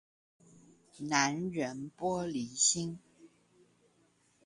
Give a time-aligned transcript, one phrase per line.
[0.97, 2.99] 男人玻璃心